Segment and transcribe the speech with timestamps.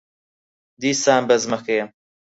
[0.81, 1.85] دیسان بەزمەکەیە.